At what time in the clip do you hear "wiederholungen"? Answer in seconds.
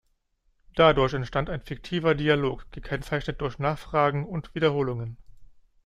4.55-5.17